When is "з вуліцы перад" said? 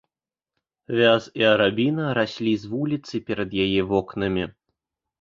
2.65-3.49